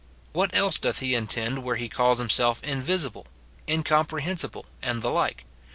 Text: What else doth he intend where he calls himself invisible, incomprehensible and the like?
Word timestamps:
What 0.33 0.51
else 0.55 0.79
doth 0.79 0.97
he 0.97 1.13
intend 1.13 1.59
where 1.63 1.75
he 1.75 1.87
calls 1.87 2.17
himself 2.17 2.59
invisible, 2.63 3.27
incomprehensible 3.69 4.65
and 4.81 5.03
the 5.03 5.09
like? 5.11 5.45